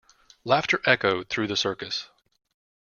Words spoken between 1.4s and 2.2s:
the circus.